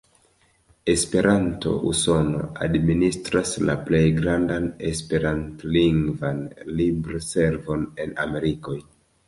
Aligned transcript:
Esperanto-Usono 0.93 2.39
administras 2.67 3.53
la 3.69 3.75
plej 3.91 4.01
grandan 4.17 4.67
Esperant-lingvan 4.93 6.43
libro-servon 6.83 7.89
en 8.07 8.21
Amerikoj. 8.29 8.81